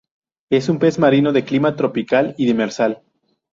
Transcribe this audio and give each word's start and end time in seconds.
Es 0.49 0.67
un 0.67 0.79
pez 0.79 0.97
marino, 0.97 1.31
de 1.31 1.45
clima 1.45 1.75
tropical 1.75 2.33
y 2.35 2.47
demersal. 2.47 3.03